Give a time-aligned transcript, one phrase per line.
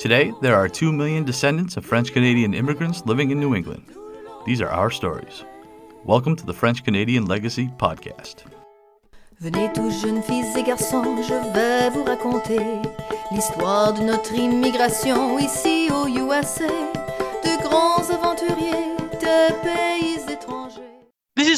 [0.00, 3.84] Today, there are 2 million descendants of French Canadian immigrants living in New England.
[4.46, 5.44] These are our stories.
[6.06, 8.44] Welcome to the French Canadian Legacy Podcast.
[9.42, 10.22] Venez tous jeunes
[10.56, 12.60] et garçons, je vais vous raconter
[13.30, 16.70] l'histoire de notre immigration ici USA,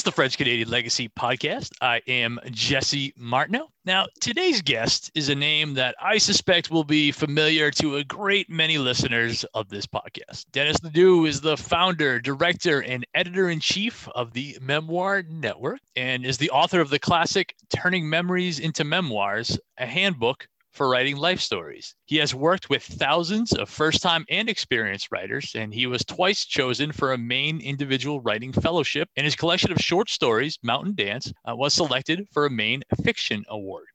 [0.02, 1.70] is the French Canadian Legacy Podcast.
[1.80, 3.68] I am Jesse Martineau.
[3.84, 8.50] Now, today's guest is a name that I suspect will be familiar to a great
[8.50, 10.46] many listeners of this podcast.
[10.50, 16.26] Dennis Ledoux is the founder, director, and editor in chief of the Memoir Network and
[16.26, 21.40] is the author of the classic Turning Memories into Memoirs, a handbook for writing life
[21.40, 21.94] stories.
[22.06, 26.44] He has worked with thousands of first time and experienced writers, and he was twice
[26.44, 29.08] chosen for a Maine Individual Writing Fellowship.
[29.16, 33.44] And his collection of short stories, Mountain Dance, uh, was selected for a Maine Fiction
[33.48, 33.86] Award.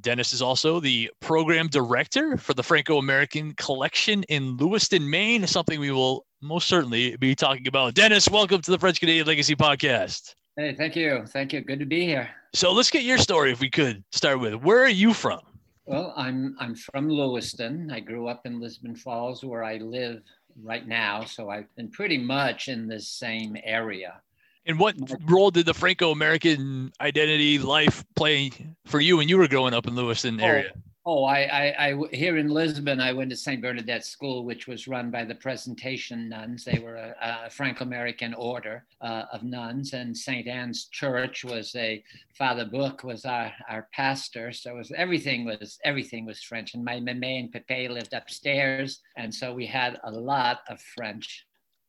[0.00, 5.78] Dennis is also the program director for the Franco American Collection in Lewiston, Maine, something
[5.78, 7.94] we will most certainly be talking about.
[7.94, 10.34] Dennis, welcome to the French Canadian Legacy Podcast.
[10.56, 11.24] Hey, thank you.
[11.26, 11.60] Thank you.
[11.60, 12.30] Good to be here.
[12.54, 14.54] So let's get your story if we could start with.
[14.54, 15.40] Where are you from?
[15.84, 17.90] Well, I'm I'm from Lewiston.
[17.90, 20.22] I grew up in Lisbon Falls, where I live
[20.62, 21.24] right now.
[21.24, 24.20] So I've been pretty much in the same area.
[24.64, 24.94] And what
[25.24, 28.52] role did the Franco-American identity life play
[28.86, 30.72] for you when you were growing up in Lewiston oh, area?
[30.76, 33.60] Oh, Oh, I, I, I, here in Lisbon, I went to St.
[33.60, 36.64] Bernadette School, which was run by the Presentation nuns.
[36.64, 37.14] They were a,
[37.46, 40.46] a Franco-American order uh, of nuns, and St.
[40.46, 42.04] Anne's Church was a
[42.38, 44.52] Father Book was our, our pastor.
[44.52, 46.74] So was, everything was everything was French.
[46.74, 51.46] And my mame and Pepe lived upstairs, and so we had a lot of French.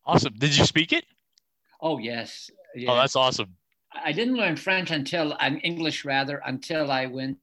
[0.07, 0.33] Awesome.
[0.39, 1.05] Did you speak it?
[1.79, 2.49] Oh yes.
[2.75, 2.89] yes.
[2.89, 3.55] Oh, that's awesome.
[3.93, 7.37] I didn't learn French until I'm English rather until I went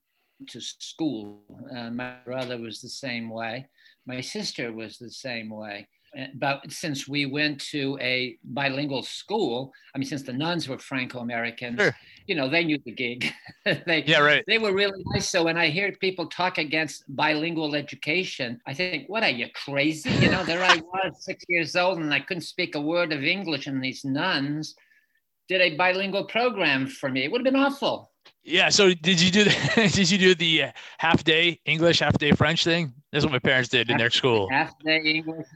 [0.48, 1.42] to school.
[1.74, 3.66] Uh, my brother was the same way.
[4.06, 5.88] My sister was the same way.
[6.34, 11.80] But since we went to a bilingual school, I mean, since the nuns were Franco-Americans,
[11.80, 11.96] sure.
[12.26, 13.32] you know, they knew the gig.
[13.64, 14.42] they, yeah, right.
[14.48, 15.28] They were really nice.
[15.28, 20.10] So when I hear people talk against bilingual education, I think, what are you crazy?
[20.10, 23.22] You know, there I was, six years old, and I couldn't speak a word of
[23.22, 24.74] English, and these nuns
[25.48, 27.22] did a bilingual program for me.
[27.24, 28.09] It would have been awful.
[28.42, 28.68] Yeah.
[28.70, 29.50] So did you do the
[29.94, 32.92] did you do the uh, half day English, half day French thing?
[33.12, 34.48] That's what my parents did in their school.
[34.50, 35.46] Half day English.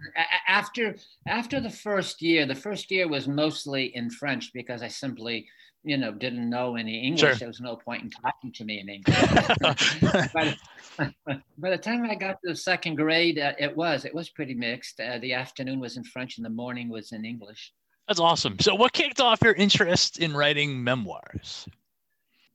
[0.49, 0.97] After
[1.27, 5.47] after the first year, the first year was mostly in French because I simply,
[5.83, 7.21] you know, didn't know any English.
[7.21, 7.35] Sure.
[7.35, 10.33] There was no point in talking to me in English.
[10.33, 10.57] by,
[11.59, 14.55] by the time I got to the second grade, uh, it was it was pretty
[14.55, 15.01] mixed.
[15.01, 17.73] Uh, the afternoon was in French, and the morning was in English.
[18.09, 18.59] That's awesome.
[18.61, 21.67] So, what kicked off your interest in writing memoirs?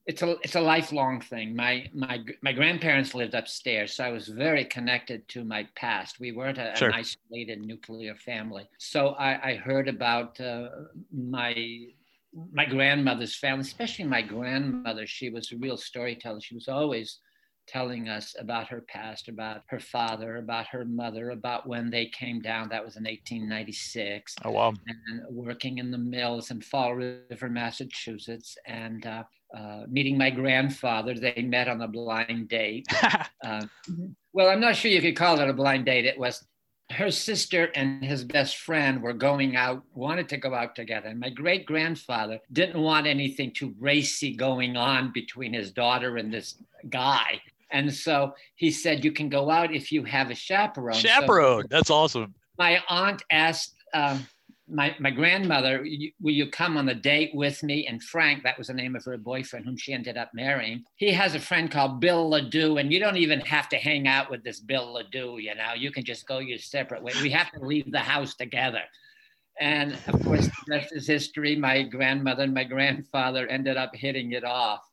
[0.10, 1.56] It's a it's a lifelong thing.
[1.56, 6.20] My my my grandparents lived upstairs, so I was very connected to my past.
[6.20, 6.90] We weren't a, sure.
[6.90, 8.68] an isolated nuclear family.
[8.80, 10.70] So I, I heard about uh,
[11.14, 11.54] my
[12.52, 15.06] my grandmother's family, especially my grandmother.
[15.06, 16.42] She was a real storyteller.
[16.42, 17.20] She was always
[17.70, 22.42] telling us about her past, about her father, about her mother, about when they came
[22.42, 22.70] down.
[22.70, 24.36] That was in 1896.
[24.44, 24.74] Oh, wow.
[24.88, 28.58] And working in the mills in Fall River, Massachusetts.
[28.66, 29.24] And uh,
[29.56, 31.16] uh, meeting my grandfather.
[31.16, 32.86] They met on a blind date.
[33.44, 33.66] uh,
[34.34, 36.06] well, I'm not sure you could call it a blind date.
[36.06, 36.46] It was
[36.92, 41.10] her sister and his best friend were going out, wanted to go out together.
[41.10, 46.34] And my great grandfather didn't want anything too racy going on between his daughter and
[46.34, 46.56] this
[46.90, 47.42] guy.
[47.72, 51.00] And so he said, You can go out if you have a chaperone.
[51.00, 51.64] Chaperone.
[51.64, 52.34] So That's awesome.
[52.58, 54.28] My aunt asked, um,
[54.72, 55.86] my, my grandmother,
[56.22, 57.88] will you come on a date with me?
[57.88, 60.84] And Frank, that was the name of her boyfriend, whom she ended up marrying.
[60.98, 64.30] He has a friend called Bill Ledoux, and you don't even have to hang out
[64.30, 67.14] with this Bill Ledoux, you know, you can just go your separate way.
[67.22, 68.82] We have to leave the house together.
[69.60, 71.56] And of course, the rest is history.
[71.56, 74.89] My grandmother and my grandfather ended up hitting it off.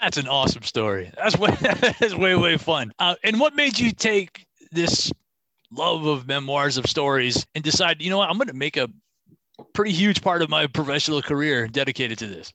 [0.00, 1.10] That's an awesome story.
[1.16, 2.92] That's way, that's way, way fun.
[2.98, 5.12] Uh, and what made you take this
[5.70, 8.88] love of memoirs of stories and decide, you know what, I'm going to make a
[9.74, 12.52] pretty huge part of my professional career dedicated to this?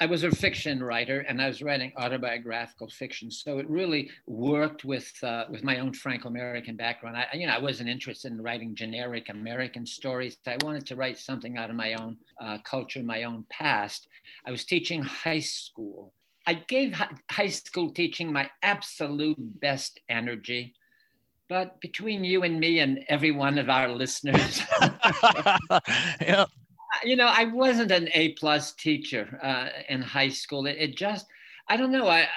[0.00, 3.30] I was a fiction writer and I was writing autobiographical fiction.
[3.30, 7.16] So it really worked with uh, with my own Franco-American background.
[7.16, 10.36] I, you know, I wasn't interested in writing generic American stories.
[10.46, 14.08] I wanted to write something out of my own uh, culture, my own past.
[14.44, 16.12] I was teaching high school.
[16.46, 16.94] I gave
[17.30, 20.74] high school teaching my absolute best energy.
[21.48, 24.62] But between you and me and every one of our listeners,
[26.20, 26.46] yeah.
[27.04, 30.66] you know, I wasn't an A plus teacher uh, in high school.
[30.66, 31.26] It, it, just,
[31.68, 32.08] I don't know.
[32.08, 32.28] I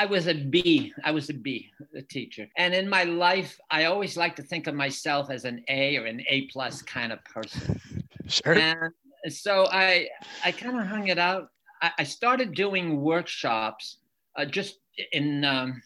[0.00, 0.94] I was a B.
[1.04, 2.48] I was a B, a teacher.
[2.56, 6.06] And in my life, I always like to think of myself as an A or
[6.06, 7.80] an A plus kind of person.
[8.28, 8.52] Sure.
[8.52, 8.92] And
[9.28, 10.06] so I,
[10.44, 11.48] I kind of hung it out.
[11.80, 13.98] I, I started doing workshops
[14.36, 14.78] uh, just
[15.12, 15.82] in, um,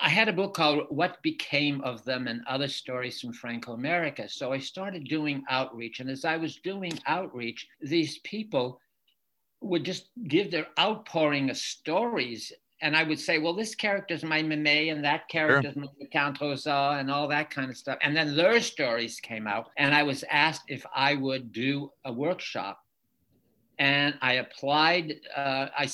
[0.00, 4.28] I had a book called What Became of Them and Other Stories from Franco America.
[4.28, 6.00] So I started doing outreach.
[6.00, 8.80] And as I was doing outreach, these people
[9.60, 12.52] would just give their outpouring of stories.
[12.80, 15.82] And I would say, well, this character's my Meme and that character's sure.
[15.82, 17.98] my Count Rosa and all that kind of stuff.
[18.02, 19.68] And then their stories came out.
[19.76, 22.81] And I was asked if I would do a workshop.
[23.82, 25.16] And I applied.
[25.36, 25.90] Uh, I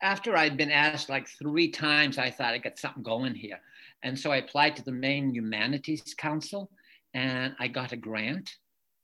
[0.00, 3.58] after I'd been asked like three times, I thought I got something going here.
[4.04, 6.70] And so I applied to the Maine Humanities Council
[7.14, 8.48] and I got a grant.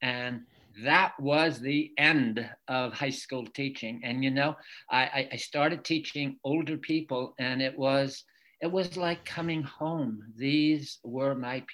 [0.03, 0.43] And
[0.85, 4.01] that was the end of high school teaching.
[4.05, 4.55] And you know,
[4.89, 8.23] I, I started teaching older people, and it was
[8.61, 10.23] it was like coming home.
[10.37, 11.65] These were my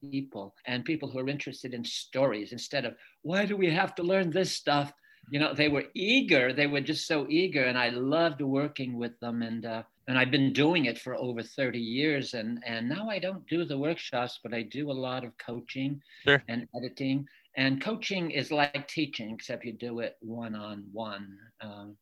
[0.00, 4.04] people and people who are interested in stories instead of why do we have to
[4.04, 4.92] learn this stuff
[5.30, 9.18] you know they were eager they were just so eager and i loved working with
[9.20, 13.08] them and uh, and i've been doing it for over 30 years and and now
[13.08, 16.42] i don't do the workshops but i do a lot of coaching sure.
[16.48, 17.26] and editing
[17.56, 21.96] and coaching is like teaching except you do it one-on-one um,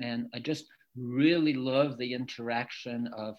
[0.00, 3.36] and i just really love the interaction of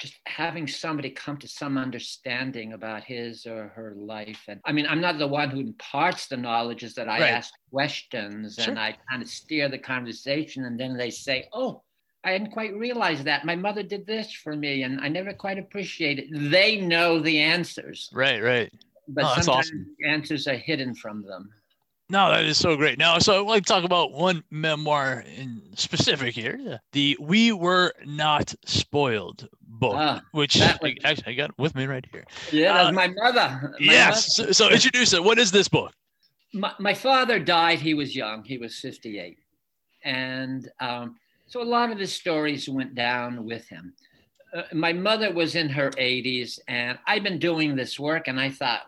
[0.00, 4.42] just having somebody come to some understanding about his or her life.
[4.48, 7.30] And I mean, I'm not the one who imparts the knowledge, is that I right.
[7.30, 8.70] ask questions sure.
[8.70, 10.64] and I kind of steer the conversation.
[10.64, 11.82] And then they say, Oh,
[12.24, 13.44] I hadn't quite realized that.
[13.44, 16.50] My mother did this for me and I never quite appreciated it.
[16.50, 18.10] They know the answers.
[18.12, 18.72] Right, right.
[19.08, 19.96] But oh, sometimes awesome.
[20.06, 21.50] answers are hidden from them.
[22.12, 22.98] No, that is so great.
[22.98, 27.94] Now, so I'd like to talk about one memoir in specific here, the "We Were
[28.04, 29.48] Not Spoiled"
[29.82, 32.24] book, uh, which was, I, actually I got with me right here.
[32.50, 33.74] Yeah, that's uh, my mother.
[33.80, 34.38] My yes.
[34.38, 34.52] Mother.
[34.52, 35.22] So, so, introduce it.
[35.22, 35.92] What is this book?
[36.54, 37.80] My, my, father died.
[37.80, 38.44] He was young.
[38.44, 39.38] He was fifty-eight,
[40.04, 43.92] and um, so a lot of his stories went down with him.
[44.56, 48.50] Uh, my mother was in her 80s, and I've been doing this work, and I
[48.50, 48.82] thought,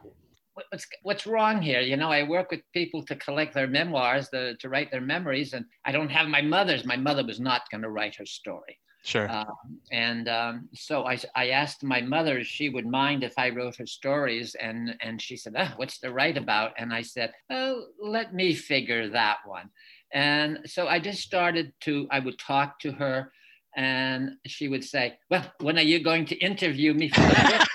[0.54, 1.80] what's what's wrong here?
[1.80, 5.52] You know, I work with people to collect their memoirs, the, to write their memories,
[5.54, 6.84] and I don't have my mother's.
[6.84, 8.78] My mother was not going to write her story.
[9.04, 9.28] Sure.
[9.28, 13.50] Um, and um, so I, I asked my mother if she would mind if I
[13.50, 17.32] wrote her stories, and and she said, oh, "What's the write about?" And I said,
[17.50, 19.68] "Oh, let me figure that one."
[20.12, 22.08] And so I just started to.
[22.10, 23.30] I would talk to her
[23.76, 27.66] and she would say, "Well, when are you going to interview me for the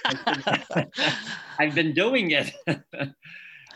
[0.73, 0.87] book?"
[1.59, 2.53] I've been doing it,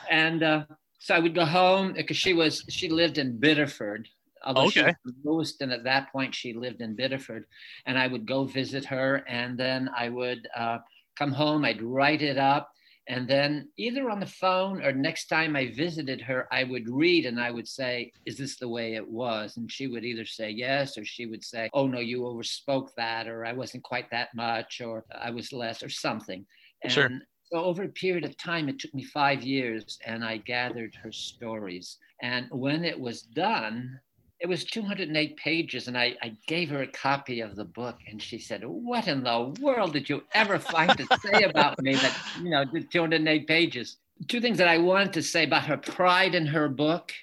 [0.10, 0.66] and uh,
[1.00, 4.08] so I would go home because she was she lived in Biddeford.
[4.44, 4.72] Although okay.
[4.72, 7.46] she was Lewiston at that point, she lived in Biddeford,
[7.86, 10.80] and I would go visit her, and then I would uh,
[11.18, 11.66] come home.
[11.66, 12.74] I'd write it up,
[13.08, 17.26] and then either on the phone or next time I visited her, I would read
[17.26, 19.58] and I would say, Is this the way it was?
[19.58, 23.28] And she would either say yes, or she would say, Oh, no, you overspoke that,
[23.28, 26.46] or I wasn't quite that much, or I was less, or something.
[26.82, 27.10] And sure.
[27.44, 31.12] so over a period of time, it took me five years and I gathered her
[31.12, 31.98] stories.
[32.22, 34.00] And when it was done,
[34.44, 38.22] it was 208 pages and I, I, gave her a copy of the book and
[38.22, 42.16] she said what in the world did you ever find to say about me that
[42.44, 43.98] you know 208 pages?
[44.28, 47.14] Two things that i wanted to say about her pride in her book.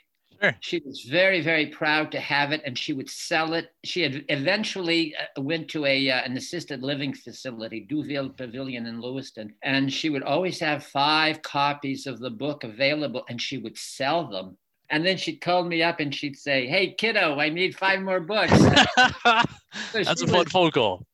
[0.41, 0.57] Sure.
[0.61, 3.75] she was very very proud to have it and she would sell it.
[3.85, 9.03] She had eventually uh, went to a uh, an assisted living facility D'Youville pavilion in
[9.03, 13.77] lewiston and she would always have five copies of the book available and she would
[13.77, 14.57] sell them
[14.91, 18.21] and then she'd call me up and she'd say, "Hey, kiddo, I need five more
[18.21, 21.07] books." so That's a fun phone call.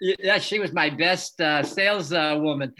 [0.00, 2.74] Yeah, she was my best uh, sales uh, woman.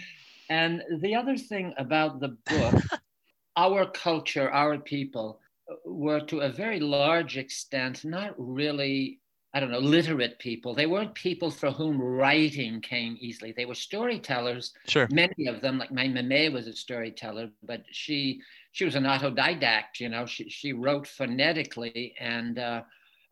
[0.51, 2.83] And the other thing about the book,
[3.57, 5.41] our culture, our people,
[5.85, 9.21] were to a very large extent not really
[9.55, 10.75] I don't know, literate people.
[10.75, 13.53] They weren't people for whom writing came easily.
[13.53, 14.73] They were storytellers.
[14.89, 15.07] Sure.
[15.13, 18.41] Many of them, like my mame was a storyteller, but she
[18.73, 20.01] she was an autodidact.
[20.01, 22.83] You know, she she wrote phonetically and uh,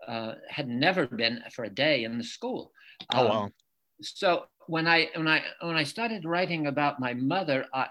[0.07, 2.71] uh, had never been for a day in the school.
[3.12, 3.43] Oh wow.
[3.45, 3.52] Um,
[4.00, 7.88] so when I when I when I started writing about my mother, I,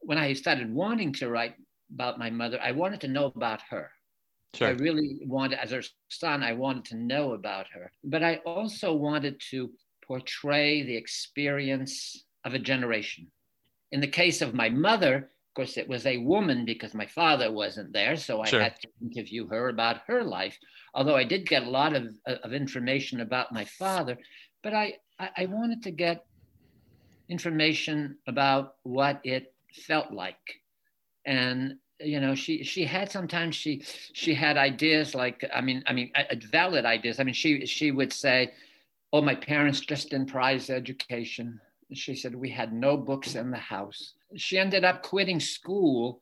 [0.00, 1.54] when I started wanting to write
[1.94, 3.90] about my mother, I wanted to know about her.
[4.54, 4.68] Sure.
[4.68, 7.92] I really wanted, as her son, I wanted to know about her.
[8.02, 9.70] But I also wanted to
[10.06, 13.30] portray the experience of a generation.
[13.92, 17.50] In the case of my mother, Of course, it was a woman because my father
[17.50, 18.62] wasn't there, so I Sure.
[18.62, 20.56] had to interview her about her life.
[20.94, 24.16] Although I did get a lot of, uh, of information about my father,
[24.62, 26.24] but I, I, I wanted to get
[27.28, 29.52] information about what it
[29.86, 30.62] felt like.
[31.26, 35.92] And you know, she she had sometimes she she had ideas like I mean I
[35.92, 37.20] mean uh, valid ideas.
[37.20, 38.52] I mean she she would say,
[39.12, 41.60] "Oh, my parents just didn't prize education."
[41.92, 44.14] She said we had no books in the house.
[44.36, 46.20] She ended up quitting school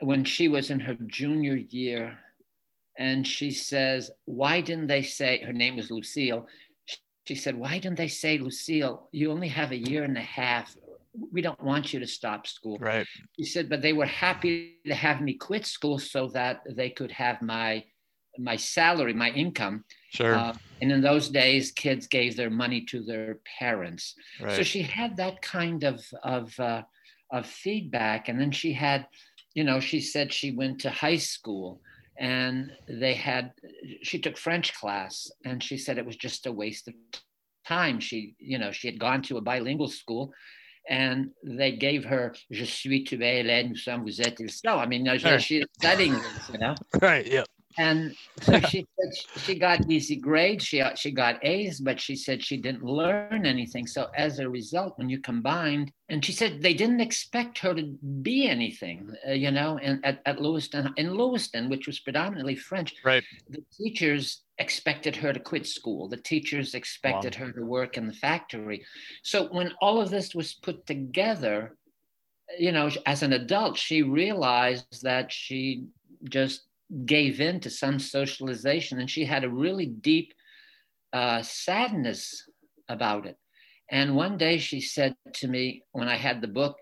[0.00, 2.18] when she was in her junior year,
[2.98, 6.46] and she says, "Why didn't they say her name was Lucille?"
[7.26, 10.74] She said, "Why didn't they say, Lucille, you only have a year and a half
[11.32, 12.78] we don't want you to stop school.
[12.78, 13.06] Right.
[13.36, 17.10] He said, but they were happy to have me quit school so that they could
[17.12, 17.84] have my
[18.38, 19.84] my salary, my income.
[20.10, 20.34] Sure.
[20.34, 24.14] Uh, and in those days, kids gave their money to their parents.
[24.40, 24.56] right.
[24.56, 26.82] So she had that kind of of uh,
[27.32, 29.06] of feedback, and then she had,
[29.54, 31.80] you know, she said she went to high school
[32.18, 33.52] and they had
[34.02, 36.94] she took French class, and she said it was just a waste of
[37.66, 37.98] time.
[37.98, 40.32] She, you know, she had gone to a bilingual school.
[40.90, 44.76] And they gave her "Je suis, tu es, elle, nous sommes, vous êtes, ils sont."
[44.76, 45.38] I mean, you know, Sure.
[45.38, 46.74] she, she's studying this, you know.
[47.00, 47.24] right.
[47.24, 47.44] Yeah.
[47.78, 50.64] And so she said she got easy grades.
[50.64, 53.86] She she got A's, but she said she didn't learn anything.
[53.86, 57.82] So as a result, when you combined, and she said they didn't expect her to
[58.22, 59.78] be anything, uh, you know.
[59.78, 63.22] And at, at Lewiston, in Lewiston, which was predominantly French, Right.
[63.48, 66.08] the teachers expected her to quit school.
[66.08, 68.84] The teachers expected her to work in the factory.
[69.22, 71.76] So when all of this was put together,
[72.58, 75.84] you know, as an adult, she realized that she
[76.24, 76.66] just
[77.04, 80.32] gave in to some socialization and she had a really deep
[81.12, 82.48] uh, sadness
[82.88, 83.36] about it.
[83.90, 86.76] And one day she said to me, when I had the book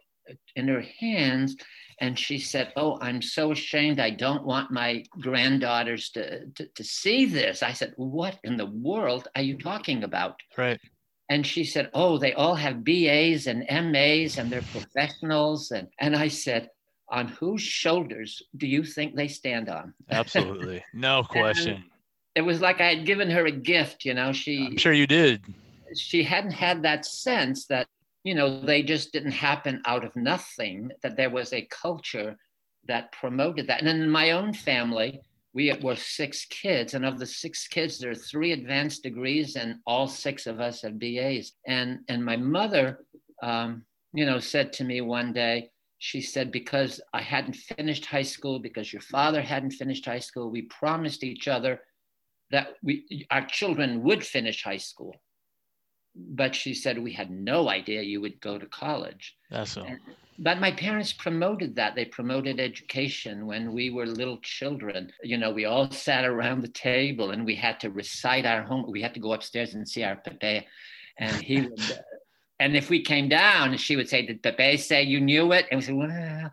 [0.56, 1.56] in her hands,
[2.00, 3.98] and she said, Oh, I'm so ashamed.
[3.98, 7.62] I don't want my granddaughters to, to, to see this.
[7.62, 10.40] I said, What in the world are you talking about?
[10.56, 10.78] Right.
[11.28, 15.72] And she said, Oh, they all have BAs and MAs and they're professionals.
[15.72, 16.70] And, and I said,
[17.10, 19.94] On whose shoulders do you think they stand on?
[20.10, 20.84] Absolutely.
[20.94, 21.84] No question.
[22.34, 24.32] It was like I had given her a gift, you know.
[24.32, 25.42] She I'm sure you did.
[25.96, 27.86] she hadn't had that sense that
[28.24, 32.36] you know they just didn't happen out of nothing that there was a culture
[32.86, 35.20] that promoted that and in my own family
[35.54, 39.76] we were six kids and of the six kids there are three advanced degrees and
[39.86, 43.00] all six of us have bas and and my mother
[43.42, 48.22] um, you know said to me one day she said because i hadn't finished high
[48.22, 51.80] school because your father hadn't finished high school we promised each other
[52.50, 55.14] that we our children would finish high school.
[56.14, 59.36] But she said we had no idea you would go to college.
[59.50, 59.84] That's so.
[59.84, 60.00] And-
[60.40, 61.96] but my parents promoted that.
[61.96, 65.12] They promoted education when we were little children.
[65.22, 68.86] You know we all sat around the table and we had to recite our home
[68.88, 70.66] we had to go upstairs and see our pepe
[71.18, 71.78] and he would
[72.60, 75.78] and if we came down she would say did pepe say you knew it and
[75.78, 76.50] we said well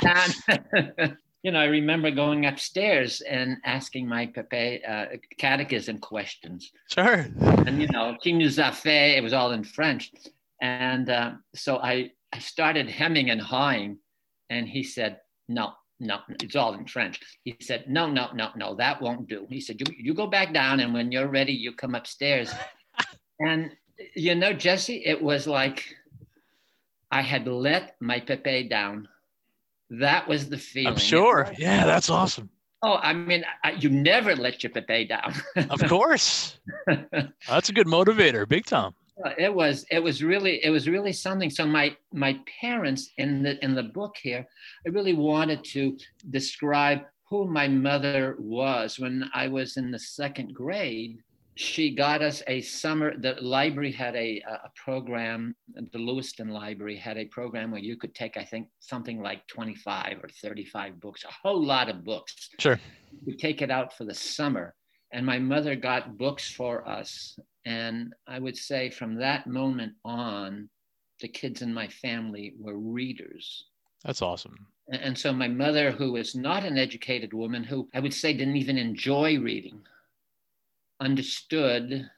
[0.00, 1.16] down.
[1.46, 5.06] you know, I remember going upstairs and asking my Pepe uh,
[5.38, 6.72] catechism questions.
[6.90, 7.26] Sure.
[7.40, 10.10] And, you know, qui nous a fait, it was all in French.
[10.60, 13.98] And uh, so I, I started hemming and hawing.
[14.50, 17.20] And he said, no, no, it's all in French.
[17.44, 19.46] He said, no, no, no, no, that won't do.
[19.48, 20.80] He said, you, you go back down.
[20.80, 22.52] And when you're ready, you come upstairs.
[23.38, 23.70] and,
[24.14, 25.84] you know, Jesse, it was like
[27.10, 29.08] I had let my Pepe down.
[29.90, 30.94] That was the feeling.
[30.94, 31.52] I'm sure.
[31.58, 32.50] Yeah, that's awesome.
[32.82, 35.34] Oh, I mean, I, you never let your Pepe down.
[35.70, 36.58] Of course.
[37.48, 38.92] That's a good motivator, big time.
[39.38, 43.64] it was it was really it was really something so my my parents in the
[43.64, 44.46] in the book here
[44.86, 45.96] i really wanted to
[46.30, 51.18] describe who my mother was when i was in the second grade
[51.58, 55.56] she got us a summer the library had a, a program
[55.92, 60.18] the lewiston library had a program where you could take i think something like 25
[60.22, 62.78] or 35 books a whole lot of books Sure.
[63.26, 64.74] we take it out for the summer
[65.12, 70.68] and my mother got books for us and i would say from that moment on
[71.20, 73.64] the kids in my family were readers
[74.04, 74.56] That's awesome.
[74.92, 78.34] and and so my mother who was not an educated woman who i would say
[78.34, 79.80] didn't even enjoy reading
[81.00, 82.08] understood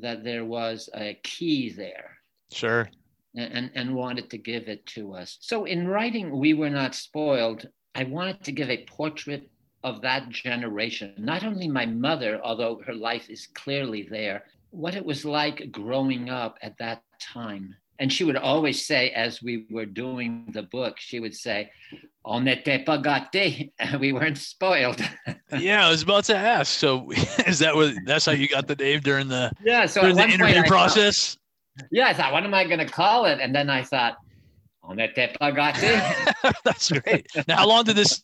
[0.00, 2.16] that there was a key there
[2.50, 2.88] Sure.
[3.36, 5.38] and, and wanted to give it to us.
[5.40, 9.50] So in writing We Were Not Spoiled, I wanted to give a portrait
[9.84, 15.04] of that generation, not only my mother, although her life is clearly there, what it
[15.04, 19.86] was like growing up at that time and she would always say, as we were
[19.86, 21.70] doing the book, she would say,
[22.24, 23.70] on n'était pas gâtés.
[24.00, 25.00] We weren't spoiled.
[25.58, 26.72] yeah, I was about to ask.
[26.72, 27.10] So
[27.46, 30.28] is that what that's how you got the name during the yeah, so during the
[30.28, 31.36] interview process?
[31.78, 33.40] Thought, yeah, I thought, what am I gonna call it?
[33.40, 34.16] And then I thought,
[34.82, 36.52] on n'était pas gâtés.
[36.64, 37.26] that's great.
[37.48, 38.22] Now how long did this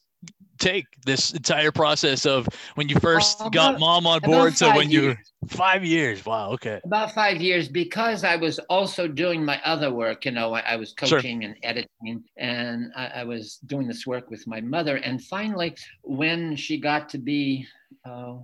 [0.59, 4.91] take this entire process of when you first uh, got mom on board to when
[4.91, 6.25] you five years.
[6.27, 6.81] Wow okay.
[6.85, 10.77] About five years because i was also doing my other work you know i, I
[10.77, 11.51] was coaching sure.
[11.51, 16.57] and editing and I, I, was doing this work with my mother and finally when
[16.57, 17.67] she got to be
[18.05, 18.37] uh,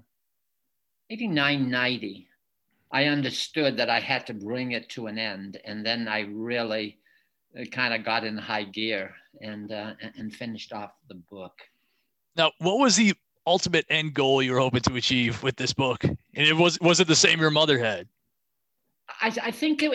[1.11, 2.28] 89 90
[2.92, 6.99] i understood that i had to bring it to an end and then i really
[7.59, 11.54] uh, kind of got in high gear and uh, and finished off the book
[12.36, 13.14] now, what was the
[13.46, 16.04] ultimate end goal you were hoping to achieve with this book?
[16.04, 18.08] And it was was it the same your mother had?
[19.20, 19.92] I, I, think it,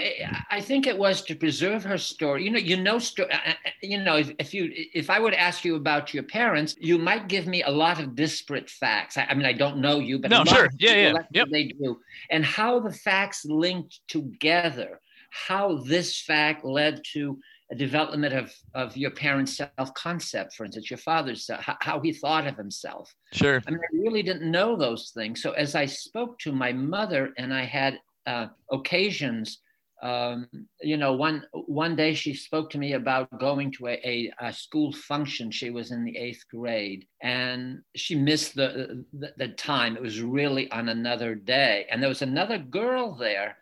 [0.51, 2.43] I think it was to preserve her story.
[2.43, 5.33] You know, you know, sto- uh, uh, you know, if, if, you if I would
[5.33, 9.17] ask you about your parents, you might give me a lot of disparate facts.
[9.17, 11.47] I, I mean, I don't know you, but no, sure, yeah, yeah, yep.
[11.51, 17.39] they do, and how the facts linked together, how this fact led to
[17.71, 22.11] a development of, of your parents' self concept, for instance, your father's how, how, he
[22.11, 23.13] thought of himself.
[23.31, 23.61] Sure.
[23.67, 25.41] I mean, I really didn't know those things.
[25.41, 29.59] So as I spoke to my mother and I had uh, occasions,
[30.01, 30.47] um,
[30.81, 34.53] you know, one one day she spoke to me about going to a, a, a,
[34.53, 35.51] school function.
[35.51, 39.97] She was in the eighth grade, and she missed the, the, the time.
[39.97, 43.57] It was really on another day, and there was another girl there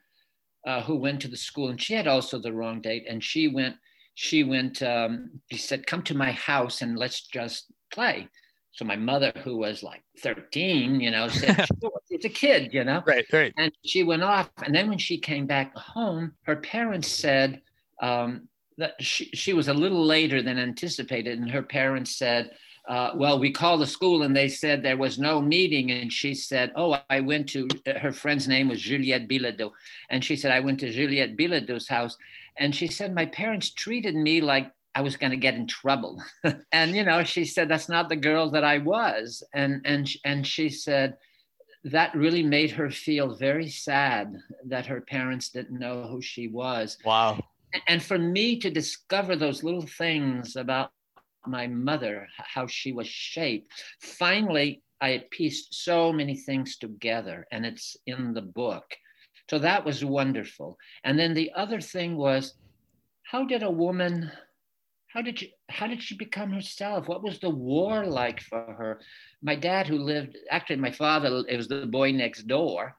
[0.67, 3.47] uh, who went to the school, and she had also the wrong date, and she
[3.47, 3.75] went
[4.19, 8.27] she went, um, she said, come to my house and let's just play.
[8.71, 12.83] So my mother, who was like 13, you know, said, sure, it's a kid, you
[12.83, 13.03] know?
[13.05, 13.53] Right, right.
[13.57, 14.49] And she went off.
[14.65, 17.61] And then when she came back home, her parents said
[18.01, 18.47] um,
[18.79, 21.37] that she, she was a little later than anticipated.
[21.37, 22.49] And her parents said,
[22.89, 25.91] uh, well, we called the school and they said there was no meeting.
[25.91, 27.67] And she said, oh, I went to,
[28.01, 29.73] her friend's name was Juliette Bilodeau.
[30.09, 32.17] And she said, I went to Juliette Bilodeau's house
[32.59, 36.21] and she said, My parents treated me like I was going to get in trouble.
[36.71, 39.43] and, you know, she said, That's not the girl that I was.
[39.53, 41.17] And, and, and she said,
[41.83, 46.97] that really made her feel very sad that her parents didn't know who she was.
[47.05, 47.39] Wow.
[47.87, 50.91] And for me to discover those little things about
[51.45, 57.95] my mother, how she was shaped, finally, I pieced so many things together, and it's
[58.05, 58.83] in the book.
[59.49, 60.77] So that was wonderful.
[61.03, 62.55] And then the other thing was,
[63.23, 64.31] how did a woman,
[65.07, 67.07] how did she, how did she become herself?
[67.07, 69.01] What was the war like for her?
[69.41, 72.95] My dad, who lived, actually, my father, it was the boy next door,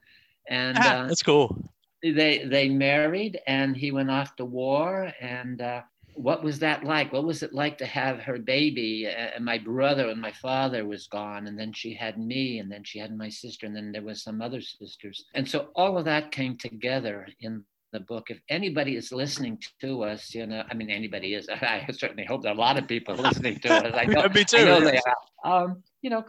[0.49, 1.73] and ah, uh, that's cool.
[2.03, 5.83] They they married, and he went off to war, and uh,
[6.19, 7.13] what was that like?
[7.13, 9.07] What was it like to have her baby?
[9.07, 12.83] And my brother and my father was gone, and then she had me, and then
[12.85, 15.25] she had my sister, and then there was some other sisters.
[15.35, 18.31] And so all of that came together in the book.
[18.31, 21.49] If anybody is listening to us, you know, I mean, anybody is.
[21.63, 23.95] I certainly hope that a lot of people are listening to us.
[23.95, 24.59] I know, Me too.
[24.59, 25.01] I know they
[25.45, 25.63] are.
[25.65, 26.25] Um, you know,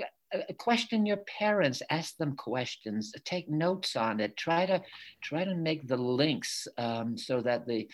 [0.58, 4.80] question your parents ask them questions take notes on it try to
[5.23, 7.88] try to make the links um, so that the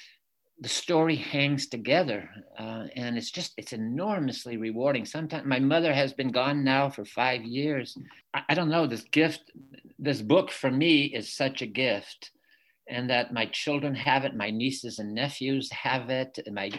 [0.59, 5.05] the story hangs together uh, and it's just it's enormously rewarding.
[5.05, 7.97] Sometimes my mother has been gone now for five years.
[8.33, 9.51] I, I, don't know this gift
[9.99, 12.31] this book for me is such a gift
[12.87, 16.71] and that my children have it my nieces and nephews have it and my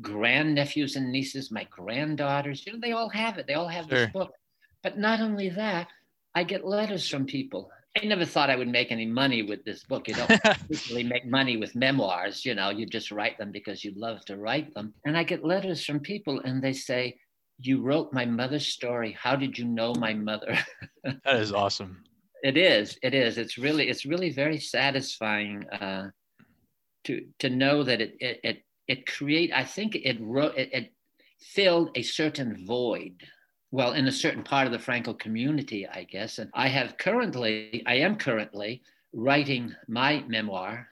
[0.00, 3.98] grandnephews and nieces my granddaughters you know they all have it they all have sure.
[3.98, 4.32] this book.
[4.82, 5.88] But not only that
[6.34, 9.82] i get letters from people I never thought I would make any money with this
[9.84, 10.06] book.
[10.06, 12.44] You don't usually make money with memoirs.
[12.44, 14.94] You know, you just write them because you love to write them.
[15.04, 17.18] And I get letters from people and they say,
[17.58, 19.16] You wrote my mother's story.
[19.20, 20.56] How did you know my mother?
[21.04, 22.04] that is awesome.
[22.42, 22.96] It is.
[23.02, 23.38] It is.
[23.38, 26.10] It's really, it's really very satisfying uh,
[27.04, 29.50] to to know that it it it, it create.
[29.52, 30.92] I think it wrote it, it
[31.40, 33.16] filled a certain void
[33.72, 36.38] well, in a certain part of the Franco community, I guess.
[36.38, 40.88] And I have currently, I am currently writing my memoir,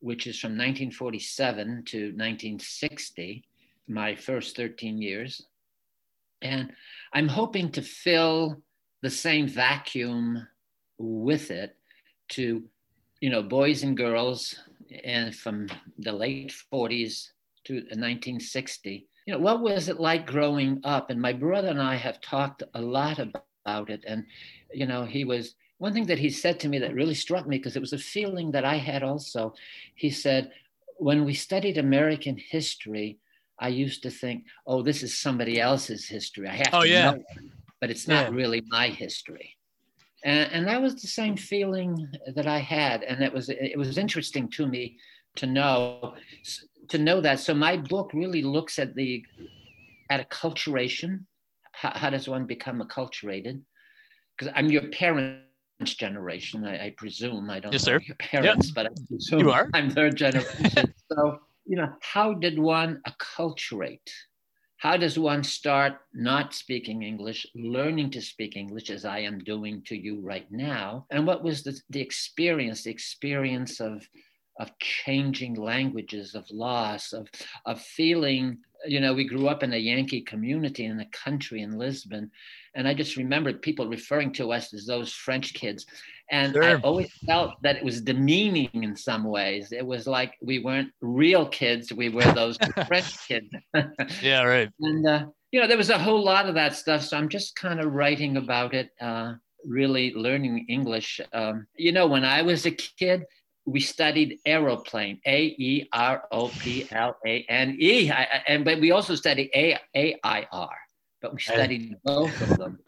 [0.00, 3.44] which is from 1947 to 1960,
[3.88, 5.42] my first 13 years.
[6.42, 6.72] And
[7.12, 8.62] I'm hoping to fill
[9.02, 10.46] the same vacuum
[10.98, 11.76] with it
[12.30, 12.64] to,
[13.20, 14.56] you know, boys and girls
[15.04, 17.30] and from the late 40s
[17.64, 21.10] to 1960 you know, what was it like growing up?
[21.10, 24.02] And my brother and I have talked a lot about it.
[24.06, 24.24] And,
[24.72, 27.58] you know, he was, one thing that he said to me that really struck me,
[27.58, 29.52] because it was a feeling that I had also.
[29.96, 30.50] He said,
[30.96, 33.18] when we studied American history,
[33.60, 36.48] I used to think, oh, this is somebody else's history.
[36.48, 37.10] I have Oh, to yeah.
[37.10, 37.26] know it,
[37.82, 38.34] but it's not Yeah.
[38.34, 39.58] really my history.
[40.24, 43.02] And, and that was the same feeling that I had.
[43.02, 44.96] And it was it was interesting to me
[45.36, 46.14] to know
[46.90, 47.40] to know that.
[47.40, 49.24] So my book really looks at the
[50.10, 51.24] at acculturation.
[51.72, 53.60] How, how does one become acculturated?
[54.36, 55.44] Because I'm your parents'
[55.80, 57.50] generation, I, I presume.
[57.50, 58.00] I don't Yes, know sir.
[58.06, 59.68] your parents, but I presume You are.
[59.74, 60.94] I'm their generation.
[61.12, 64.10] so, you know, how did one acculturate?
[64.78, 69.82] How does one start not speaking English, learning to speak English as I am doing
[69.86, 71.04] to you right now?
[71.10, 74.08] And what was the, the experience, the experience of,
[74.58, 77.28] of changing languages, of loss, of,
[77.64, 81.78] of feeling, you know, we grew up in a Yankee community in a country in
[81.78, 82.30] Lisbon.
[82.74, 85.86] And I just remembered people referring to us as those French kids.
[86.30, 89.72] And I always felt that it was demeaning in some ways.
[89.72, 93.48] It was like we weren't real kids, we were those French kids.
[94.22, 94.68] Yeah, right.
[94.80, 97.56] and uh, you know there was a whole lot of that stuff so i'm just
[97.56, 99.32] kind of writing about it uh,
[99.64, 103.24] really learning english um, you know when i was a kid
[103.68, 108.10] we studied aeroplane A E R O P L A N E,
[108.46, 110.76] and but we also studied a a-i-r
[111.20, 112.78] but we studied both of them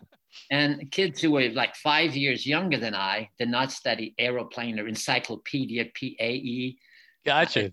[0.51, 4.87] and kids who were like five years younger than i did not study aeroplane or
[4.89, 5.91] encyclopedia E.
[5.95, 6.79] p-a-e
[7.25, 7.73] Gotcha.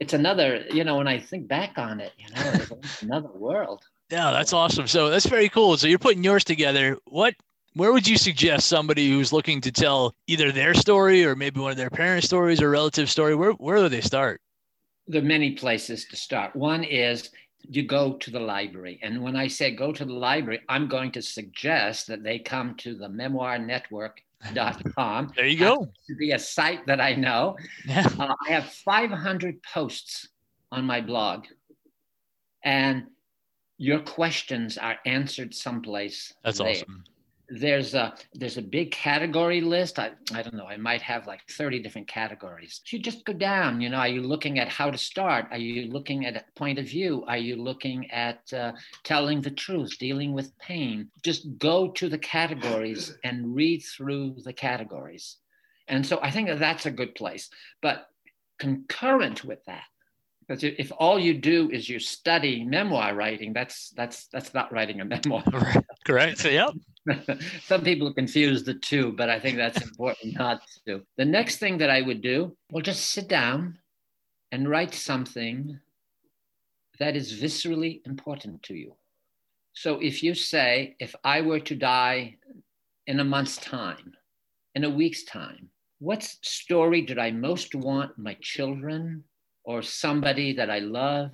[0.00, 2.52] it's another you know when i think back on it you know
[2.82, 4.86] it's another world Yeah, that's awesome.
[4.86, 5.76] So that's very cool.
[5.78, 6.98] So you're putting yours together.
[7.06, 7.34] What
[7.74, 11.70] where would you suggest somebody who's looking to tell either their story or maybe one
[11.70, 13.34] of their parents' stories or relative story?
[13.34, 14.40] Where where do they start?
[15.06, 16.56] there are many places to start.
[16.56, 17.30] One is
[17.68, 18.98] you go to the library.
[19.02, 22.74] And when I say go to the library, I'm going to suggest that they come
[22.76, 25.32] to the memoirnetwork.com.
[25.36, 25.88] There you go.
[26.08, 27.56] To be a site that I know.
[27.86, 28.06] Yeah.
[28.18, 30.28] Uh, I have 500 posts
[30.72, 31.46] on my blog.
[32.62, 33.04] And
[33.76, 36.32] your questions are answered someplace.
[36.44, 37.04] That's there awesome.
[37.60, 39.98] There's a there's a big category list.
[39.98, 42.80] I, I don't know i might have like 30 different categories.
[42.88, 45.46] You just go down you know are you looking at how to start?
[45.50, 47.24] Are you looking at point of view?
[47.26, 48.72] Are you looking at uh,
[49.04, 51.08] telling the truth dealing with pain?
[51.22, 55.36] Just go to the categories and read through the categories.
[55.88, 57.50] And so i think that that's a good place.
[57.82, 58.06] But
[58.58, 59.84] concurrent with that
[60.46, 65.00] because if all you do is you study memoir writing that's that's that's not writing
[65.00, 65.42] a memoir
[66.04, 66.38] Correct.
[66.38, 66.74] So, yep.
[67.62, 71.02] Some people confuse the two, but I think that's important not to.
[71.16, 73.78] The next thing that I would do, well, just sit down
[74.52, 75.80] and write something
[76.98, 78.94] that is viscerally important to you.
[79.72, 82.36] So if you say, if I were to die
[83.06, 84.12] in a month's time,
[84.74, 89.24] in a week's time, what story did I most want my children
[89.64, 91.32] or somebody that I love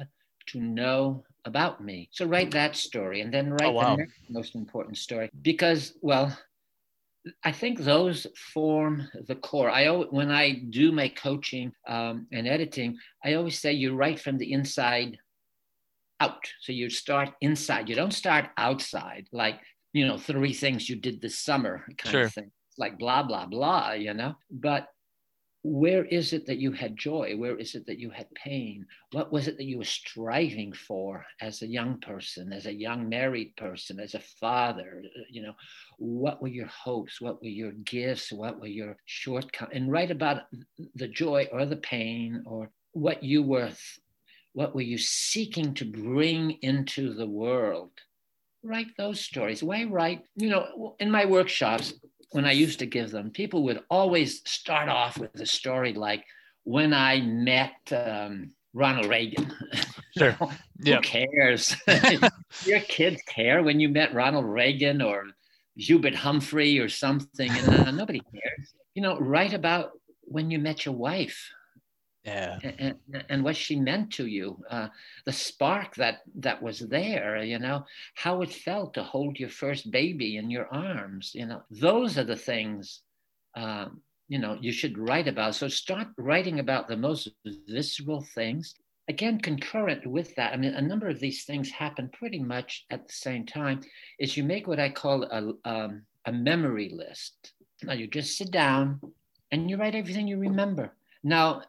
[0.49, 2.09] to know about me?
[2.12, 3.90] So write that story and then write Oh, wow.
[3.97, 6.37] the next most important story because, well,
[7.45, 9.69] I think those form the core.
[9.71, 14.21] I al- when I do my coaching um, and editing, I always say you write
[14.21, 15.19] from the inside
[16.21, 16.51] out.
[16.61, 17.88] So you start inside.
[17.88, 19.61] You don't start outside, like
[19.93, 22.25] you know three things you did this summer kind Sure.
[22.25, 22.51] of thing.
[22.69, 24.35] It's like blah blah blah, you know.
[24.51, 24.87] But
[25.62, 27.35] where is it that you had joy?
[27.37, 28.87] Where is it that you had pain?
[29.12, 33.09] What was it that you were striving for as a young person, as a young
[33.11, 35.03] married person, as a father?
[35.31, 35.53] You know,
[35.99, 37.20] what were your hopes?
[37.20, 38.33] What were your gifts?
[38.33, 39.77] What were your shortcomings?
[39.77, 40.44] And write about
[40.94, 43.70] the joy or the pain or what you were,
[44.55, 47.90] what were you seeking to bring into the world?
[48.62, 49.62] Write those stories.
[49.62, 50.23] Why write?
[50.37, 51.92] You know, in my workshops,
[52.33, 56.25] when I used to give them, people would always start off with a story like
[56.64, 59.53] when I met um, Ronald Reagan.
[60.19, 60.33] Sure.
[60.33, 61.77] Who cares?
[62.66, 65.27] Your kids care when you met Ronald Reagan or
[65.77, 67.49] Hubert Humphrey or something.
[67.49, 68.75] And uh, nobody cares.
[68.95, 71.49] You know, write about when you met your wife
[72.25, 72.59] Yeah.
[72.63, 72.97] and,
[73.31, 74.89] and, what she meant to you, uh,
[75.25, 79.91] the spark that that was there, you know, how it felt to hold your first
[79.91, 83.01] baby in your arms, you know, those are the things,
[83.57, 85.55] um, you know, you should write about.
[85.55, 87.31] So start writing about the most
[87.67, 88.75] visceral things.
[89.09, 93.07] Again, concurrent with that, I mean, a number of these things happen pretty much at
[93.07, 93.81] the same time.
[94.19, 97.53] Is you make what I call a um, a memory list.
[97.83, 99.01] Now you just sit down
[99.53, 100.93] and you write everything you remember.
[101.23, 101.63] Now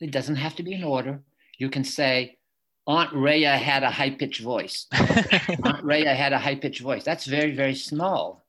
[0.00, 1.20] it doesn't have to be in order.
[1.58, 2.38] You can say,
[2.86, 4.86] Aunt Rhea had a high pitched voice.
[4.92, 7.04] Aunt Rhea had a high pitched voice.
[7.04, 8.46] That's very, very small.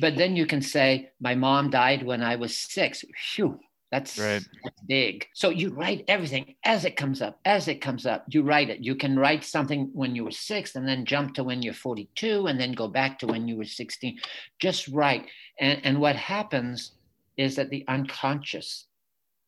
[0.00, 3.04] But then you can say, My mom died when I was six.
[3.34, 3.58] Phew,
[3.90, 4.42] That's, right.
[4.64, 5.26] that's big.
[5.34, 8.24] So you write everything as it comes up, as it comes up.
[8.28, 8.80] You write it.
[8.80, 12.46] You can write something when you were six and then jump to when you're 42
[12.46, 14.18] and then go back to when you were 16.
[14.58, 15.26] Just write.
[15.58, 16.92] And, and what happens
[17.36, 18.86] is that the unconscious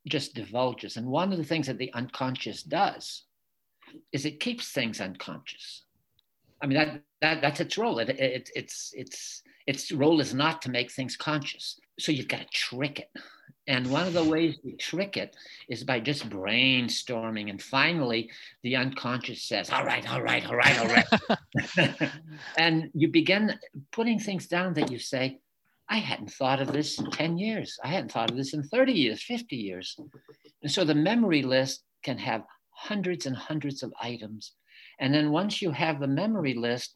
[0.08, 0.96] just divulges.
[0.96, 3.24] And one of the things that the unconscious does
[4.12, 5.82] is it keeps things unconscious.
[6.60, 7.98] I mean, that, that that's its role.
[7.98, 11.80] It, it, it's, it's, its role is not to make things conscious.
[11.98, 13.10] So you've got to trick it.
[13.68, 15.36] And one of the ways we trick it
[15.68, 17.48] is by just brainstorming.
[17.48, 18.30] And finally,
[18.62, 22.10] the unconscious says, All right, all right, all right, all right.
[22.58, 23.56] and you begin
[23.92, 25.38] putting things down that you say,
[25.88, 27.78] I hadn't thought of this in 10 years.
[27.84, 29.96] I hadn't thought of this in 30 years, 50 years.
[30.62, 34.52] And so the memory list can have hundreds and hundreds of items.
[34.98, 36.94] And then once you have the memory list,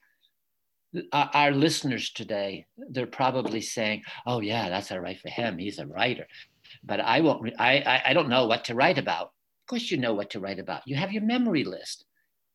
[1.12, 5.58] uh, our listeners today, they're probably saying, "Oh yeah, that's all right for him.
[5.58, 6.26] He's a writer."
[6.82, 7.52] But I won't.
[7.58, 9.26] I I don't know what to write about.
[9.26, 10.82] Of course, you know what to write about.
[10.86, 12.04] You have your memory list,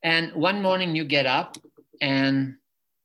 [0.04, 1.58] and one morning you get up
[2.02, 2.56] and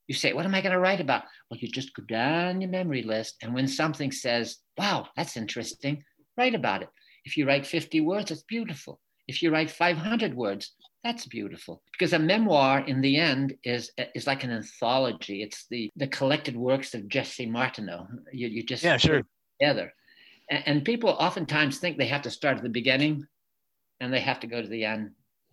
[0.07, 2.69] you say, "What am I going to write about?" Well, you just go down your
[2.69, 6.03] memory list, and when something says, "Wow, that's interesting,"
[6.37, 6.89] write about it.
[7.25, 8.99] If you write 50 words, it's beautiful.
[9.27, 14.27] If you write 500 words, that's beautiful because a memoir in the end is is
[14.27, 15.41] like an anthology.
[15.41, 18.07] It's the the collected works of Jesse Martineau.
[18.33, 19.21] You, you just yeah sure
[19.59, 19.93] together,
[20.49, 23.25] and, and people oftentimes think they have to start at the beginning,
[23.99, 25.11] and they have to go to the end.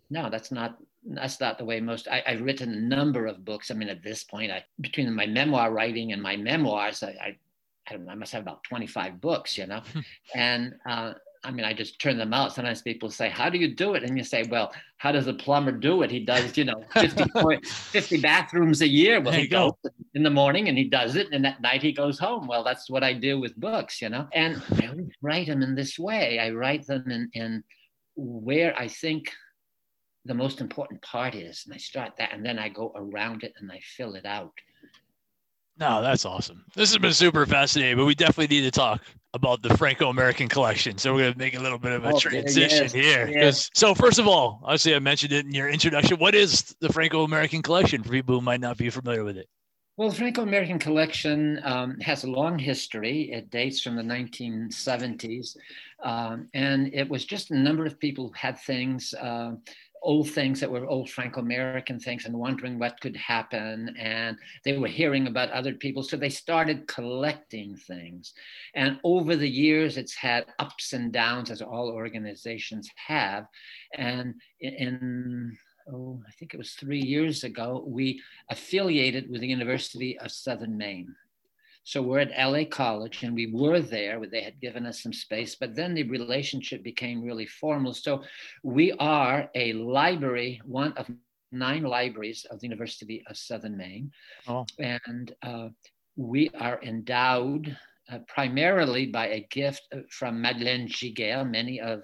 [0.09, 3.71] No, that's not that's not the way most I, have written a number of books
[3.71, 7.37] i mean at this point i between my memoir writing and my memoirs i i,
[7.87, 9.81] I, know, I must have about 25 books you know
[10.35, 11.13] and uh,
[11.45, 12.53] I mean, I just turn them out.
[12.53, 14.03] Sometimes people say, How do you do it?
[14.03, 16.09] And you say, Well, how does a plumber do it?
[16.09, 17.23] He does, you know, 50,
[17.63, 19.21] 50 bathrooms a year.
[19.21, 19.91] Well, there he goes go.
[20.15, 21.27] in the morning and he does it.
[21.31, 22.47] And at night he goes home.
[22.47, 24.27] Well, that's what I do with books, you know.
[24.33, 24.89] And I
[25.21, 26.39] write them in this way.
[26.39, 27.63] I write them in, in
[28.15, 29.31] where I think
[30.25, 31.63] the most important part is.
[31.65, 34.53] And I start that and then I go around it and I fill it out.
[35.77, 36.63] No, that's awesome.
[36.73, 39.01] This has been super fascinating, but we definitely need to talk
[39.33, 40.97] about the Franco-American collection.
[40.97, 43.27] So we're going to make a little bit of a oh, transition yes, here.
[43.27, 43.69] Yes.
[43.73, 46.17] So first of all, obviously I mentioned it in your introduction.
[46.17, 49.49] What is the Franco-American collection for people who might not be familiar with it?
[49.97, 53.31] Well, the Franco-American collection um, has a long history.
[53.31, 55.57] It dates from the 1970s.
[56.03, 59.53] Um, and it was just a number of people who had things uh,
[60.05, 63.93] old things that were old Franco-American things and wondering what could happen.
[63.99, 66.03] And they were hearing about other people.
[66.03, 68.33] So they started collecting things.
[68.75, 73.47] And over the years, it's had ups and downs as all organizations have.
[73.97, 75.57] And in
[75.91, 80.77] oh, I think it was three years ago, we affiliated with the University of Southern
[80.77, 81.13] Maine.
[81.85, 85.55] So we're at LA College and we were there, they had given us some space,
[85.55, 87.93] but then the relationship became really formal.
[87.93, 88.23] So
[88.63, 91.07] we are a library, one of
[91.51, 94.11] nine libraries of the University of Southern Maine.
[94.47, 94.65] Oh.
[94.79, 95.69] And uh,
[96.15, 97.77] we are endowed
[98.11, 101.49] uh, primarily by a gift uh, from Madeleine Giguère.
[101.49, 102.03] Many of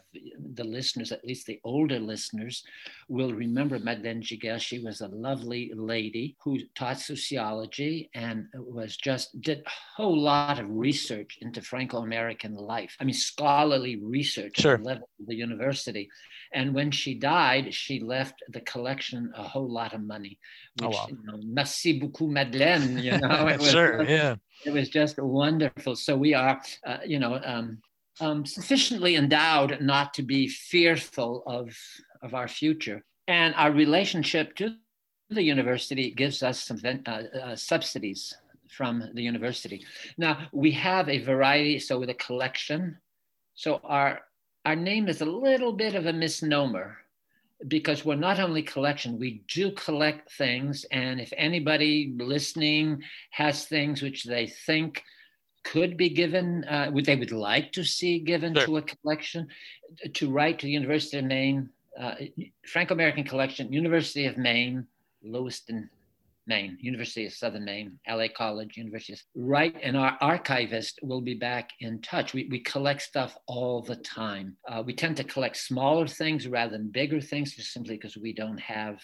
[0.54, 2.64] the listeners, at least the older listeners,
[3.08, 4.60] will remember Madeleine Giguère.
[4.60, 10.60] She was a lovely lady who taught sociology and was just did a whole lot
[10.60, 12.96] of research into Franco-American life.
[13.00, 14.76] I mean, scholarly research sure.
[14.76, 16.10] at the level of the university.
[16.54, 20.38] And when she died, she left the collection a whole lot of money.
[20.82, 21.08] Oh, which, oh, wow.
[21.10, 22.98] you know, merci beaucoup, Madeleine.
[22.98, 24.36] You know, it was, sure, yeah.
[24.66, 25.96] It was just wonderful.
[25.96, 27.80] So we are, uh, you know, um,
[28.20, 31.76] um, sufficiently endowed not to be fearful of,
[32.22, 33.04] of our future.
[33.28, 34.76] And our relationship to
[35.30, 38.36] the university gives us some uh, uh, subsidies
[38.70, 39.86] from the university.
[40.18, 42.98] Now we have a variety, so with a collection.
[43.56, 44.22] So our
[44.66, 46.98] our name is a little bit of a misnomer
[47.68, 50.86] because we're not only collection, we do collect things.
[50.92, 55.04] And if anybody listening has things which they think
[55.64, 58.66] could be given, uh, would they would like to see given sure.
[58.66, 59.48] to a collection,
[60.14, 61.70] to write to the University of Maine,
[62.00, 62.16] uh,
[62.66, 64.88] Franco-American Collection, University of Maine,
[65.24, 65.90] Lewiston,
[66.48, 69.14] Maine, University of Southern Maine, LA College, University.
[69.14, 72.34] Of, right, and our archivist will be back in touch.
[72.34, 74.58] We, we collect stuff all the time.
[74.68, 78.34] Uh, we tend to collect smaller things rather than bigger things, just simply because we
[78.34, 79.00] don't have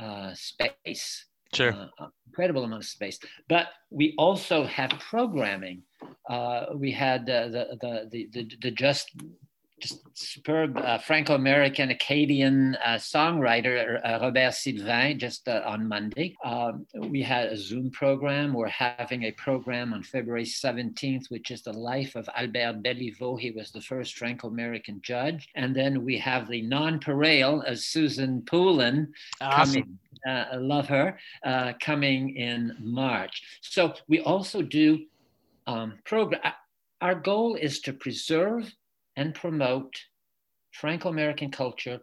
[0.00, 1.26] uh, space.
[1.52, 1.72] Sure.
[1.72, 3.18] Uh, incredible amount of space.
[3.48, 5.82] But we also have programming.
[6.28, 9.10] Uh, we had the, the, the, the, the Just
[10.14, 16.36] superb uh, Franco-American Acadian uh, songwriter uh, Robert Sylvain just uh, on Monday.
[16.44, 18.52] Um, we had a Zoom program.
[18.52, 23.38] We're having a program on February 17th, which is the life of Albert Béliveau.
[23.38, 25.48] He was the first Franco-American judge.
[25.54, 29.74] And then we have the nonpareil of Susan Poulin awesome.
[29.74, 29.98] coming.
[30.26, 33.42] Uh, I love her uh, coming in March.
[33.60, 35.04] So we also do
[35.66, 36.40] um, program.
[37.00, 38.72] Our goal is to preserve
[39.16, 39.94] and promote
[40.72, 42.00] Franco American culture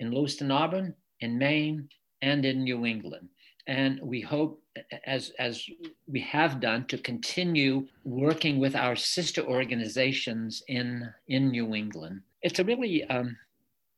[0.00, 1.88] in Lewiston, Auburn, in Maine,
[2.22, 3.28] and in New England.
[3.66, 4.62] And we hope,
[5.06, 5.66] as, as
[6.06, 12.20] we have done, to continue working with our sister organizations in, in New England.
[12.42, 13.36] It's a really um,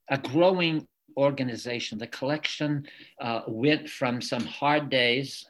[0.09, 1.99] a growing organization.
[1.99, 2.87] The collection
[3.21, 5.47] uh, went from some hard days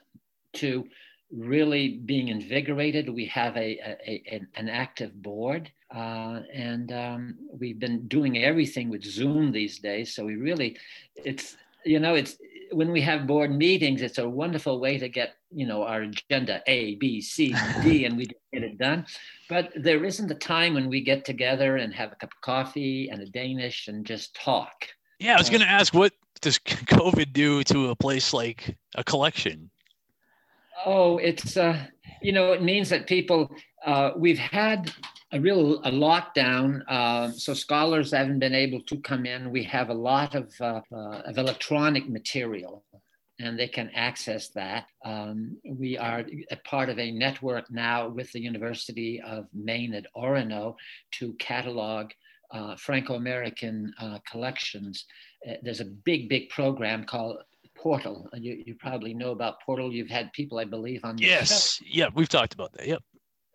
[0.54, 0.86] to
[1.32, 3.08] really being invigorated.
[3.08, 8.88] We have a, a, a an active board, uh, and um, we've been doing everything
[8.88, 10.14] with Zoom these days.
[10.14, 10.76] So we really,
[11.16, 12.36] it's you know, it's
[12.72, 16.62] when we have board meetings, it's a wonderful way to get you know our agenda
[16.66, 19.06] A, B, C, D, and we get it done.
[19.48, 23.08] But there isn't a time when we get together and have a cup of coffee
[23.10, 24.86] and a Danish and just talk.
[25.18, 28.76] Yeah, I was uh, going to ask, what does COVID do to a place like
[28.96, 29.70] a collection?
[30.84, 31.86] Oh, it's uh,
[32.20, 33.50] you know it means that people
[33.84, 34.92] uh, we've had
[35.32, 39.50] a real a lockdown, uh, so scholars haven't been able to come in.
[39.50, 42.84] We have a lot of uh, uh, of electronic material,
[43.40, 44.86] and they can access that.
[45.04, 50.06] Um, we are a part of a network now with the University of Maine at
[50.16, 50.76] Orono
[51.12, 52.10] to catalog
[52.50, 55.06] uh, Franco-American uh, collections.
[55.62, 57.38] There's a big, big program called
[57.86, 58.28] Portal.
[58.34, 59.92] You, you probably know about Portal.
[59.92, 61.18] You've had people, I believe, on.
[61.18, 61.80] Yes.
[61.86, 62.88] Yeah, we've talked about that.
[62.88, 63.00] Yep.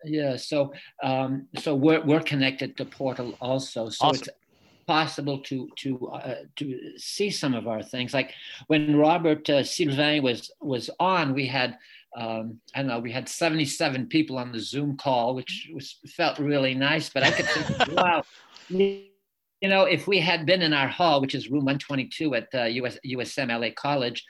[0.04, 0.36] Yeah.
[0.36, 3.90] So, um, so we're we're connected to Portal also.
[3.90, 4.20] So awesome.
[4.22, 4.28] it's
[4.86, 6.64] possible to to uh, to
[6.96, 8.14] see some of our things.
[8.14, 8.32] Like
[8.68, 11.76] when Robert uh, Sylvain was was on, we had
[12.16, 16.38] um, I don't know, we had 77 people on the Zoom call, which was felt
[16.38, 17.10] really nice.
[17.10, 18.24] But I could think, wow,
[19.62, 22.64] you know, if we had been in our hall, which is room 122 at uh,
[22.64, 24.24] US, USM LA College,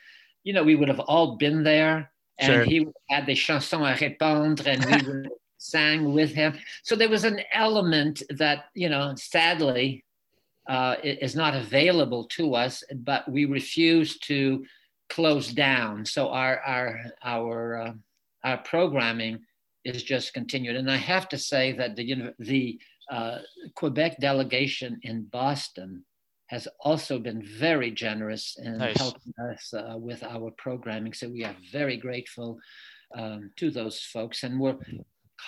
[0.45, 2.65] you know, we would have all been there and sure.
[2.65, 6.59] he had the chansons à répondre and we would sang with him.
[6.83, 10.05] So there was an element that, you know, sadly
[10.69, 14.65] uh, is not available to us, but we refuse to
[15.09, 16.05] close down.
[16.05, 17.93] So our, our, our, uh,
[18.45, 19.41] our programming
[19.85, 20.77] is just continued.
[20.77, 22.79] And I have to say that the, the
[23.13, 23.39] uh,
[23.75, 26.03] Quebec delegation in Boston
[26.47, 28.97] has also been very generous in nice.
[28.97, 31.13] helping us uh, with our programming.
[31.13, 32.59] So we are very grateful
[33.17, 34.43] um, to those folks.
[34.43, 34.77] And we're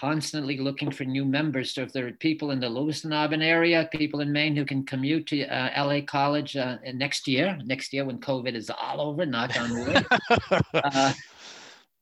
[0.00, 1.74] constantly looking for new members.
[1.74, 4.84] So if there are people in the Lewiston Auburn area, people in Maine who can
[4.84, 9.24] commute to uh, LA College uh, next year, next year when COVID is all over,
[9.24, 10.06] knock on wood.
[10.74, 11.12] uh,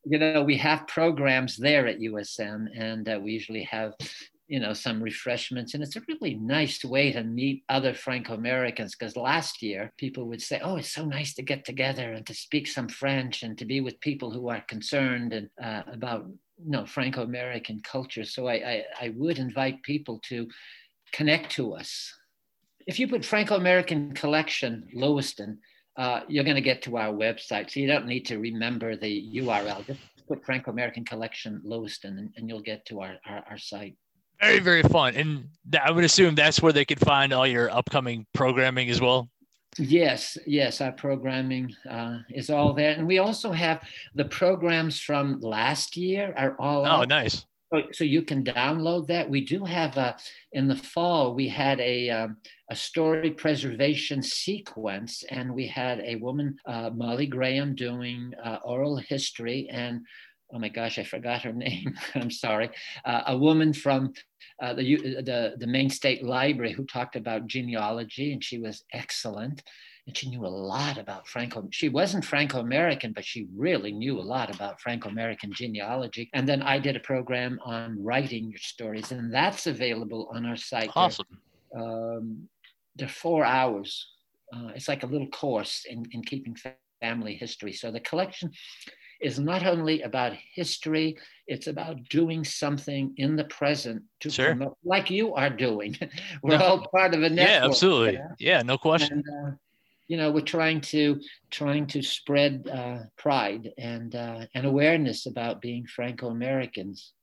[0.05, 3.93] you know, we have programs there at USM, and uh, we usually have
[4.47, 9.15] you know some refreshments and it's a really nice way to meet other franco-americans because
[9.15, 12.67] last year people would say oh it's so nice to get together and to speak
[12.67, 16.25] some french and to be with people who are concerned and uh, about
[16.63, 18.23] you know franco-american culture.
[18.23, 20.47] So I, I, I would invite people to
[21.11, 22.13] connect to us.
[22.85, 25.59] If you put franco-american collection lewiston
[25.95, 29.29] uh, you're going to get to our website so you don't need to remember the
[29.37, 33.95] url just put franco-american collection lewiston and, and you'll get to our, our, our site
[34.43, 35.15] very, very fun.
[35.15, 35.49] And
[35.81, 39.29] I would assume that's where they could find all your upcoming programming as well.
[39.79, 43.81] Yes, yes, our programming uh, is all there, and we also have
[44.13, 46.85] the programs from last year are all.
[46.85, 47.45] Oh, nice.
[47.73, 49.27] So, so you can download that.
[49.27, 50.15] We do have a
[50.51, 51.33] in the fall.
[51.33, 52.37] We had a um,
[52.69, 58.97] a story preservation sequence, and we had a woman, uh, Molly Graham, doing uh, oral
[58.97, 60.05] history, and
[60.51, 61.95] oh my gosh, I forgot her name.
[62.15, 62.69] I'm sorry.
[63.05, 64.13] Uh, a woman from
[64.61, 69.63] uh, the, the, the Maine State Library who talked about genealogy, and she was excellent.
[70.05, 71.65] And she knew a lot about Franco.
[71.71, 76.29] She wasn't Franco American, but she really knew a lot about Franco American genealogy.
[76.33, 80.57] And then I did a program on writing your stories, and that's available on our
[80.57, 80.91] site.
[80.93, 81.25] Awesome.
[81.71, 82.49] They're, um,
[82.97, 84.09] they're four hours.
[84.53, 86.55] Uh, it's like a little course in, in keeping
[87.01, 87.73] family history.
[87.73, 88.51] So the collection
[89.23, 91.17] is not only about history,
[91.47, 94.47] it's about doing something in the present to sure.
[94.47, 95.97] promote, like you are doing.
[96.43, 96.63] we're no.
[96.63, 97.49] all part of a network.
[97.49, 98.19] Yeah, absolutely.
[98.39, 99.23] Yeah, no question.
[99.25, 99.55] And, uh,
[100.07, 101.19] you know, we're trying to
[101.49, 107.13] trying to spread uh, pride and uh, and awareness about being Franco Americans.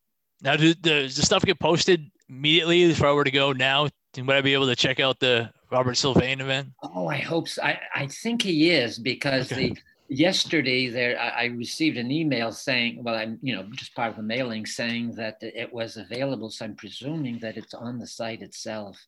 [0.42, 4.40] Now, does the stuff get posted immediately if I were to go now Would I
[4.40, 6.70] be able to check out the Robert Sylvain event?
[6.82, 7.62] Oh, I hope so.
[7.62, 9.68] I, I think he is because okay.
[9.68, 9.78] the
[10.10, 14.16] yesterday there I, I, received an email saying, well, I'm you know just part of
[14.16, 16.50] the mailing saying that it was available.
[16.50, 18.98] So I'm presuming that it's on the site itself.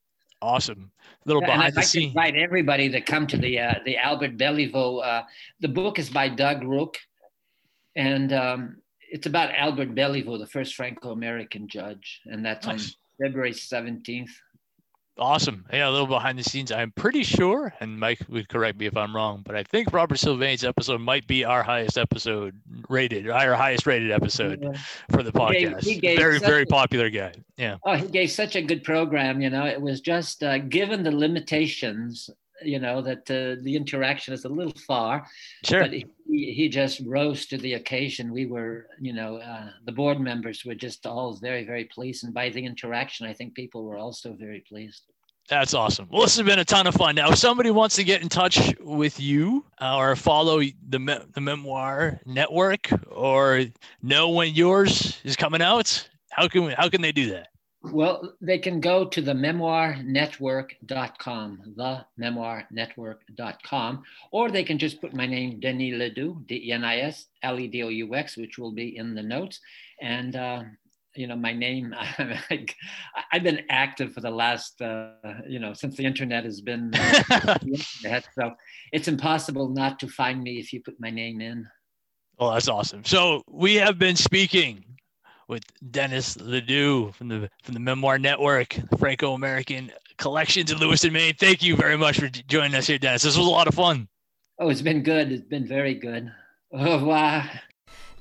[0.40, 0.90] Awesome.
[1.24, 2.08] A little behind I'd the like scenes.
[2.08, 5.04] invite everybody to come to the uh, the Albert Beliveau.
[5.04, 5.22] Uh,
[5.60, 6.96] the book is by Doug Rook,
[7.96, 8.76] and um,
[9.10, 12.96] it's about Albert Beliveau, the first Franco-American judge, and that's nice.
[13.20, 14.30] on February 17th.
[15.18, 15.66] Awesome.
[15.70, 16.72] Yeah, a little behind the scenes.
[16.72, 20.16] I'm pretty sure, and Mike would correct me if I'm wrong, but I think Robert
[20.16, 22.58] Sylvain's episode might be our highest episode
[22.88, 24.72] rated, our highest rated episode yeah.
[25.10, 25.82] for the podcast.
[25.84, 27.34] He gave, he gave very, very a, popular guy.
[27.58, 27.76] Yeah.
[27.84, 29.42] Oh, he gave such a good program.
[29.42, 32.30] You know, it was just uh, given the limitations
[32.62, 35.26] you know that uh, the interaction is a little far
[35.64, 39.92] sure but he, he just rose to the occasion we were you know uh, the
[39.92, 43.84] board members were just all very very pleased and by the interaction i think people
[43.84, 45.02] were also very pleased
[45.48, 46.06] that's awesome.
[46.10, 47.16] Well, this has been a ton of fun.
[47.16, 51.18] Now, if somebody wants to get in touch with you uh, or follow the me-
[51.34, 53.64] the Memoir Network or
[54.02, 57.48] know when yours is coming out, how can we, how can they do that?
[57.84, 65.26] Well, they can go to the memoirnetwork.com, the memoirnetwork.com, or they can just put my
[65.26, 68.56] name, Denis Ledoux, D E N I S L E D O U X, which
[68.56, 69.58] will be in the notes.
[70.00, 70.62] And, uh,
[71.16, 71.92] you know, my name,
[73.32, 75.14] I've been active for the last, uh,
[75.48, 78.52] you know, since the internet has been, uh, internet, so
[78.92, 81.66] it's impossible not to find me if you put my name in.
[82.38, 83.04] Oh, that's awesome.
[83.04, 84.84] So we have been speaking
[85.48, 91.34] with Denis Ledoux from the from the Memoir Network, Franco American Collections in Lewiston Maine.
[91.38, 93.22] Thank you very much for joining us here, Denis.
[93.22, 94.08] This was a lot of fun.
[94.58, 95.32] Oh, it's been good.
[95.32, 96.32] It's been very good.
[96.74, 97.50] Oh, Au revoir.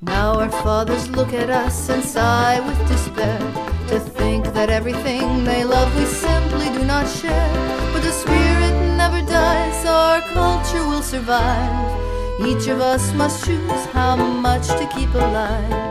[0.02, 3.40] Now our fathers look at us and sigh with despair
[3.88, 7.54] to think that everything they love we simply do not share.
[7.94, 12.02] But the spirit never dies, our culture will survive.
[12.46, 15.91] Each of us must choose how much to keep alive.